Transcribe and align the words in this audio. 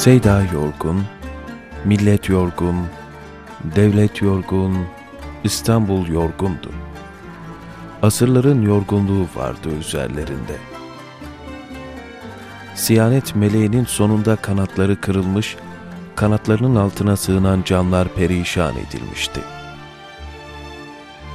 Seyda 0.00 0.42
yorgun, 0.52 1.04
millet 1.84 2.28
yorgun, 2.28 2.76
devlet 3.76 4.22
yorgun, 4.22 4.86
İstanbul 5.44 6.06
yorgundu. 6.06 6.70
Asırların 8.02 8.62
yorgunluğu 8.62 9.26
vardı 9.36 9.68
üzerlerinde. 9.80 10.56
Siyanet 12.74 13.36
meleğinin 13.36 13.84
sonunda 13.84 14.36
kanatları 14.36 15.00
kırılmış, 15.00 15.56
kanatlarının 16.16 16.76
altına 16.76 17.16
sığınan 17.16 17.62
canlar 17.64 18.08
perişan 18.08 18.74
edilmişti. 18.76 19.40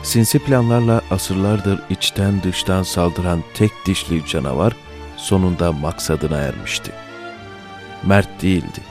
Sinsi 0.04 0.40
planlarla 0.40 1.02
asırlardır 1.12 1.80
içten 1.90 2.44
dıştan 2.44 2.84
saldıran 2.84 3.44
tek 3.54 3.72
dişli 3.86 4.26
canavar 4.26 4.76
sonunda 5.18 5.72
maksadına 5.72 6.38
ermişti. 6.38 7.05
Mert 8.06 8.42
değildi, 8.42 8.82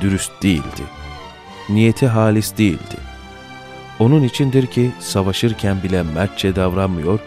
dürüst 0.00 0.32
değildi, 0.42 0.82
niyeti 1.68 2.06
halis 2.06 2.58
değildi. 2.58 2.96
Onun 3.98 4.22
içindir 4.22 4.66
ki 4.66 4.90
savaşırken 5.00 5.82
bile 5.82 6.02
mertçe 6.02 6.56
davranmıyor, 6.56 7.20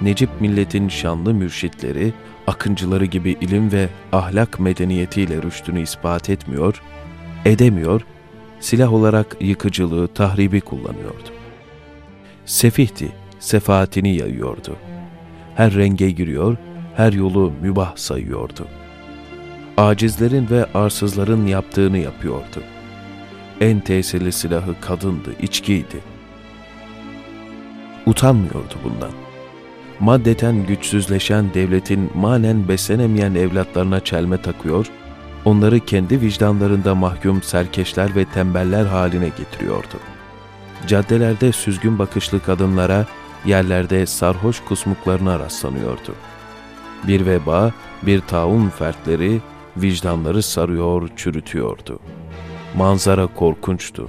Necip 0.00 0.40
milletin 0.40 0.88
şanlı 0.88 1.34
mürşitleri, 1.34 2.12
akıncıları 2.46 3.04
gibi 3.04 3.30
ilim 3.40 3.72
ve 3.72 3.88
ahlak 4.12 4.60
medeniyetiyle 4.60 5.42
rüştünü 5.42 5.82
ispat 5.82 6.30
etmiyor, 6.30 6.82
edemiyor, 7.44 8.02
silah 8.60 8.92
olarak 8.92 9.36
yıkıcılığı, 9.40 10.08
tahribi 10.08 10.60
kullanıyordu. 10.60 11.28
Sefihti, 12.44 13.12
sefaatini 13.38 14.16
yayıyordu. 14.16 14.76
Her 15.54 15.74
renge 15.74 16.10
giriyor, 16.10 16.56
her 16.96 17.12
yolu 17.12 17.52
mübah 17.62 17.96
sayıyordu. 17.96 18.66
Acizlerin 19.80 20.50
ve 20.50 20.66
arsızların 20.74 21.46
yaptığını 21.46 21.98
yapıyordu. 21.98 22.62
En 23.60 23.80
tesirli 23.80 24.32
silahı 24.32 24.80
kadındı, 24.80 25.30
içkiydi. 25.42 26.00
Utanmıyordu 28.06 28.74
bundan. 28.84 29.10
Maddeten 30.00 30.66
güçsüzleşen 30.66 31.54
devletin 31.54 32.10
manen 32.14 32.68
beslenemeyen 32.68 33.34
evlatlarına 33.34 34.00
çelme 34.00 34.42
takıyor, 34.42 34.86
onları 35.44 35.80
kendi 35.80 36.20
vicdanlarında 36.20 36.94
mahkum 36.94 37.42
serkeşler 37.42 38.16
ve 38.16 38.24
tembeller 38.24 38.86
haline 38.86 39.28
getiriyordu. 39.28 39.96
Caddelerde 40.86 41.52
süzgün 41.52 41.98
bakışlı 41.98 42.42
kadınlara, 42.42 43.06
yerlerde 43.46 44.06
sarhoş 44.06 44.60
kusmuklarına 44.60 45.38
rastlanıyordu. 45.38 46.14
Bir 47.06 47.26
veba, 47.26 47.72
bir 48.02 48.20
taun 48.20 48.68
fertleri, 48.68 49.40
vicdanları 49.76 50.42
sarıyor, 50.42 51.08
çürütüyordu. 51.16 51.98
Manzara 52.76 53.26
korkunçtu. 53.26 54.08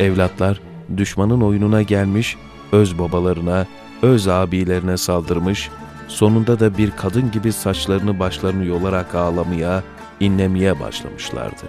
Evlatlar 0.00 0.60
düşmanın 0.96 1.40
oyununa 1.40 1.82
gelmiş, 1.82 2.36
öz 2.72 2.98
babalarına, 2.98 3.66
öz 4.02 4.28
abilerine 4.28 4.96
saldırmış, 4.96 5.70
sonunda 6.08 6.60
da 6.60 6.78
bir 6.78 6.90
kadın 6.90 7.30
gibi 7.30 7.52
saçlarını 7.52 8.18
başlarını 8.18 8.64
yolarak 8.64 9.14
ağlamaya, 9.14 9.82
inlemeye 10.20 10.80
başlamışlardı. 10.80 11.64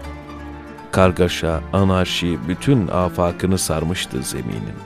Kargaşa, 0.92 1.61
anarşi 1.73 2.38
bütün 2.48 2.88
afakını 2.88 3.58
sarmıştı 3.58 4.23
zeminin. 4.23 4.80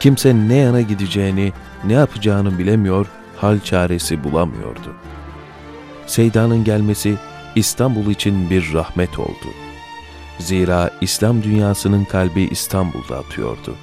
Kimse 0.00 0.34
ne 0.34 0.56
yana 0.56 0.80
gideceğini, 0.80 1.52
ne 1.84 1.92
yapacağını 1.92 2.58
bilemiyor, 2.58 3.06
hal 3.36 3.60
çaresi 3.60 4.24
bulamıyordu. 4.24 4.94
Seyda'nın 6.08 6.64
gelmesi 6.64 7.14
İstanbul 7.54 8.10
için 8.10 8.50
bir 8.50 8.74
rahmet 8.74 9.18
oldu. 9.18 9.48
Zira 10.38 10.90
İslam 11.00 11.42
dünyasının 11.42 12.04
kalbi 12.04 12.42
İstanbul'da 12.42 13.18
atıyordu. 13.18 13.74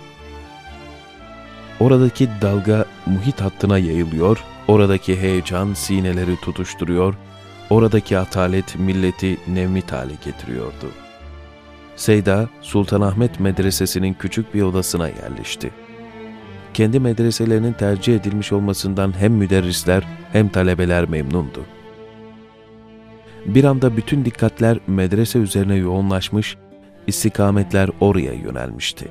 Oradaki 1.80 2.30
dalga 2.42 2.86
muhit 3.06 3.42
hattına 3.42 3.78
yayılıyor, 3.78 4.44
oradaki 4.68 5.22
heyecan 5.22 5.74
sineleri 5.74 6.36
tutuşturuyor, 6.36 7.16
oradaki 7.70 8.18
atalet 8.18 8.80
milleti 8.80 9.38
nevmit 9.48 9.92
hale 9.92 10.14
getiriyordu. 10.26 10.92
Seyda, 11.96 12.50
Sultanahmet 12.62 13.40
Medresesi'nin 13.40 14.14
küçük 14.14 14.54
bir 14.54 14.62
odasına 14.62 15.08
yerleşti. 15.08 15.72
Kendi 16.74 17.00
medreselerinin 17.00 17.74
tercih 17.74 18.16
edilmiş 18.16 18.52
olmasından 18.52 19.20
hem 19.20 19.34
müderrisler 19.34 20.04
hem 20.32 20.50
talebeler 20.50 21.10
memnundu. 21.10 21.75
Bir 23.46 23.64
anda 23.64 23.98
bütün 23.98 24.26
dikkatler 24.26 24.80
medrese 24.88 25.40
üzerine 25.40 25.76
yoğunlaşmış, 25.76 26.58
istikametler 27.08 27.90
oraya 28.00 28.34
yönelmişti. 28.34 29.08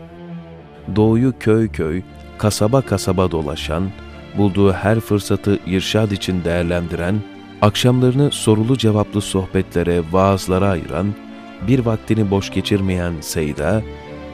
Doğuyu 0.97 1.35
köy 1.41 1.69
köy, 1.69 2.03
kasaba 2.39 2.81
kasaba 2.81 3.31
dolaşan, 3.31 3.91
bulduğu 4.39 4.73
her 4.73 5.01
fırsatı 5.01 5.59
irşad 5.67 6.11
için 6.11 6.45
değerlendiren, 6.45 7.15
akşamlarını 7.63 8.31
sorulu 8.31 8.79
cevaplı 8.79 9.21
sohbetlere, 9.21 10.03
vaazlara 10.13 10.69
ayıran, 10.69 11.15
bir 11.69 11.79
vaktini 11.79 12.31
boş 12.31 12.51
geçirmeyen 12.51 13.13
Seyda, 13.21 13.83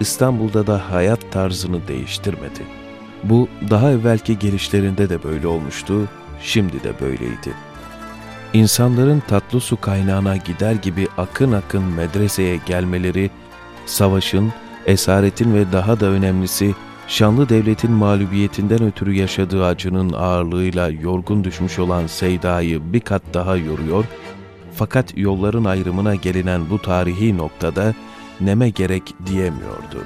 İstanbul'da 0.00 0.66
da 0.66 0.90
hayat 0.90 1.32
tarzını 1.32 1.88
değiştirmedi. 1.88 2.62
Bu 3.24 3.48
daha 3.70 3.90
evvelki 3.90 4.38
gelişlerinde 4.38 5.08
de 5.08 5.22
böyle 5.22 5.46
olmuştu, 5.46 6.08
şimdi 6.42 6.84
de 6.84 7.00
böyleydi. 7.00 7.54
İnsanların 8.52 9.22
tatlı 9.28 9.60
su 9.60 9.80
kaynağına 9.80 10.36
gider 10.36 10.74
gibi 10.74 11.08
akın 11.18 11.52
akın 11.52 11.82
medreseye 11.82 12.60
gelmeleri, 12.66 13.30
savaşın, 13.86 14.52
esaretin 14.86 15.54
ve 15.54 15.72
daha 15.72 16.00
da 16.00 16.06
önemlisi 16.06 16.74
şanlı 17.08 17.48
devletin 17.48 17.92
mağlubiyetinden 17.92 18.82
ötürü 18.82 19.14
yaşadığı 19.14 19.66
acının 19.66 20.12
ağırlığıyla 20.12 20.88
yorgun 20.88 21.44
düşmüş 21.44 21.78
olan 21.78 22.06
Seyda'yı 22.06 22.92
bir 22.92 23.00
kat 23.00 23.22
daha 23.34 23.56
yoruyor, 23.56 24.04
fakat 24.74 25.18
yolların 25.18 25.64
ayrımına 25.64 26.14
gelinen 26.14 26.70
bu 26.70 26.82
tarihi 26.82 27.38
noktada 27.38 27.94
neme 28.40 28.70
gerek 28.70 29.14
diyemiyordu. 29.26 30.04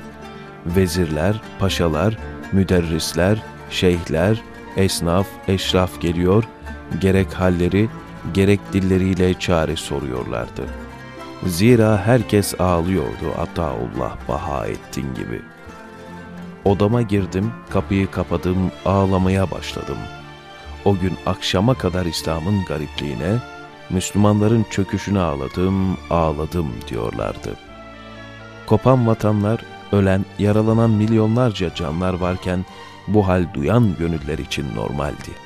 Vezirler, 0.66 1.40
paşalar, 1.58 2.18
müderrisler, 2.52 3.42
şeyhler, 3.70 4.42
esnaf, 4.76 5.26
eşraf 5.48 6.00
geliyor, 6.00 6.44
gerek 7.00 7.32
halleri, 7.32 7.88
gerek 8.34 8.60
dilleriyle 8.72 9.34
çare 9.34 9.76
soruyorlardı. 9.76 10.62
Zira 11.46 12.06
herkes 12.06 12.60
ağlıyordu 12.60 13.30
Ataullah 13.38 14.16
Bahaettin 14.28 15.14
gibi. 15.14 15.42
Odama 16.64 17.02
girdim, 17.02 17.52
kapıyı 17.70 18.10
kapadım, 18.10 18.70
ağlamaya 18.84 19.50
başladım. 19.50 19.98
O 20.84 20.98
gün 20.98 21.12
akşama 21.26 21.74
kadar 21.74 22.06
İslam'ın 22.06 22.64
garipliğine, 22.64 23.36
Müslümanların 23.90 24.66
çöküşüne 24.70 25.20
ağladım, 25.20 25.96
ağladım 26.10 26.68
diyorlardı. 26.88 27.56
Kopan 28.66 29.06
vatanlar, 29.06 29.60
ölen, 29.92 30.24
yaralanan 30.38 30.90
milyonlarca 30.90 31.74
canlar 31.74 32.14
varken 32.14 32.64
bu 33.08 33.28
hal 33.28 33.46
duyan 33.54 33.96
gönüller 33.98 34.38
için 34.38 34.66
normaldi. 34.76 35.43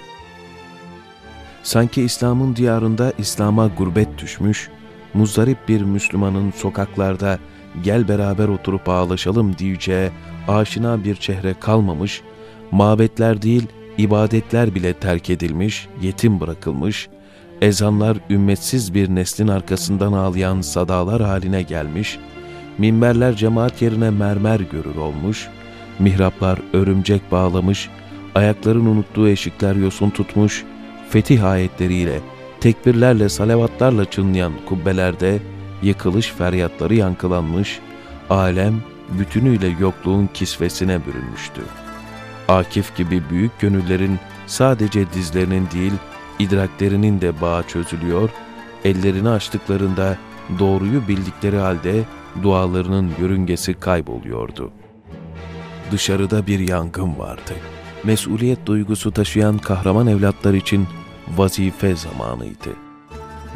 Sanki 1.68 2.02
İslam'ın 2.02 2.56
diyarında 2.56 3.12
İslam'a 3.18 3.66
gurbet 3.66 4.18
düşmüş, 4.18 4.70
muzdarip 5.14 5.68
bir 5.68 5.82
Müslümanın 5.82 6.50
sokaklarda 6.50 7.38
gel 7.82 8.08
beraber 8.08 8.48
oturup 8.48 8.88
ağlaşalım 8.88 9.58
diyeceği 9.58 10.10
aşina 10.48 11.04
bir 11.04 11.16
çehre 11.16 11.54
kalmamış, 11.60 12.22
mabetler 12.70 13.42
değil 13.42 13.66
ibadetler 13.98 14.74
bile 14.74 14.92
terk 14.92 15.30
edilmiş, 15.30 15.88
yetim 16.02 16.40
bırakılmış, 16.40 17.08
ezanlar 17.60 18.16
ümmetsiz 18.30 18.94
bir 18.94 19.08
neslin 19.08 19.48
arkasından 19.48 20.12
ağlayan 20.12 20.60
sadalar 20.60 21.22
haline 21.22 21.62
gelmiş, 21.62 22.18
minberler 22.78 23.36
cemaat 23.36 23.82
yerine 23.82 24.10
mermer 24.10 24.60
görür 24.60 24.96
olmuş, 24.96 25.48
mihraplar 25.98 26.58
örümcek 26.72 27.32
bağlamış, 27.32 27.88
ayakların 28.34 28.86
unuttuğu 28.86 29.28
eşikler 29.28 29.76
yosun 29.76 30.10
tutmuş, 30.10 30.64
fetih 31.10 31.44
ayetleriyle, 31.44 32.20
tekbirlerle, 32.60 33.28
salavatlarla 33.28 34.04
çınlayan 34.04 34.52
kubbelerde 34.66 35.38
yıkılış 35.82 36.32
feryatları 36.32 36.94
yankılanmış, 36.94 37.80
alem 38.30 38.82
bütünüyle 39.10 39.68
yokluğun 39.80 40.26
kisvesine 40.34 41.00
bürünmüştü. 41.06 41.60
Akif 42.48 42.96
gibi 42.96 43.22
büyük 43.30 43.60
gönüllerin 43.60 44.18
sadece 44.46 45.12
dizlerinin 45.12 45.68
değil, 45.74 45.92
idraklerinin 46.38 47.20
de 47.20 47.40
bağı 47.40 47.62
çözülüyor, 47.62 48.30
ellerini 48.84 49.28
açtıklarında 49.28 50.18
doğruyu 50.58 51.08
bildikleri 51.08 51.56
halde 51.56 52.04
dualarının 52.42 53.10
yörüngesi 53.20 53.74
kayboluyordu. 53.74 54.70
Dışarıda 55.92 56.46
bir 56.46 56.58
yangın 56.58 57.18
vardı. 57.18 57.52
Mesuliyet 58.04 58.66
duygusu 58.66 59.10
taşıyan 59.10 59.58
kahraman 59.58 60.06
evlatlar 60.06 60.54
için 60.54 60.86
vazife 61.36 61.96
zamanıydı. 61.96 62.70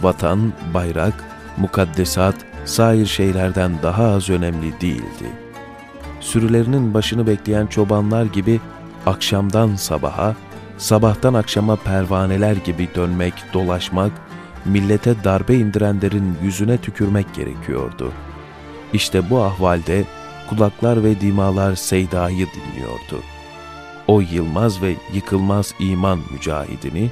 Vatan, 0.03 0.53
bayrak, 0.75 1.25
mukaddesat, 1.57 2.35
sair 2.65 3.07
şeylerden 3.07 3.73
daha 3.83 4.05
az 4.05 4.31
önemli 4.31 4.81
değildi. 4.81 5.29
Sürülerinin 6.21 6.95
başını 6.95 7.27
bekleyen 7.27 7.67
çobanlar 7.67 8.25
gibi 8.25 8.61
akşamdan 9.07 9.75
sabaha, 9.75 10.37
sabahtan 10.79 11.35
akşama 11.35 11.77
pervaneler 11.77 12.57
gibi 12.57 12.89
dönmek, 12.95 13.35
dolaşmak, 13.55 14.13
millete 14.65 15.25
darbe 15.25 15.55
indirenlerin 15.55 16.37
yüzüne 16.43 16.79
tükürmek 16.79 17.35
gerekiyordu. 17.35 18.13
İşte 18.93 19.31
bu 19.31 19.43
ahvalde 19.43 20.05
kulaklar 20.49 21.05
ve 21.05 21.21
dimalar 21.21 21.75
Seyda'yı 21.75 22.47
dinliyordu. 22.47 23.23
O 24.07 24.21
yılmaz 24.21 24.83
ve 24.83 24.97
yıkılmaz 25.13 25.75
iman 25.79 26.19
mücahidini, 26.33 27.11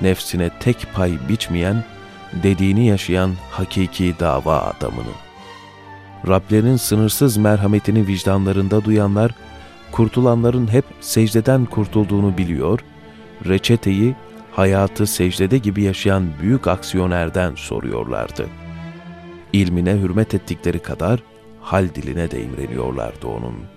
nefsine 0.00 0.50
tek 0.60 0.86
pay 0.94 1.18
biçmeyen, 1.28 1.84
dediğini 2.42 2.86
yaşayan 2.86 3.32
hakiki 3.50 4.14
dava 4.20 4.58
adamını. 4.58 5.14
Rablerinin 6.28 6.76
sınırsız 6.76 7.36
merhametini 7.36 8.06
vicdanlarında 8.06 8.84
duyanlar, 8.84 9.30
kurtulanların 9.92 10.72
hep 10.72 10.84
secdeden 11.00 11.64
kurtulduğunu 11.64 12.38
biliyor, 12.38 12.80
reçeteyi 13.46 14.14
hayatı 14.52 15.06
secdede 15.06 15.58
gibi 15.58 15.82
yaşayan 15.82 16.24
büyük 16.40 16.66
aksiyonerden 16.66 17.54
soruyorlardı. 17.54 18.46
İlmine 19.52 19.92
hürmet 19.92 20.34
ettikleri 20.34 20.78
kadar 20.78 21.20
hal 21.60 21.88
diline 21.94 22.30
de 22.30 22.42
imreniyorlardı 22.42 23.26
onun.'' 23.26 23.75